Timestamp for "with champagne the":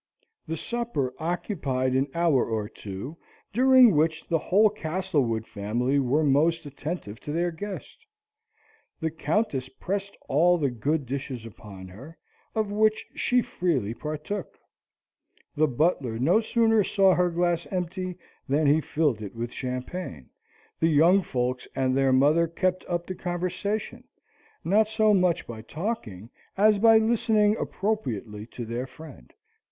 19.35-20.87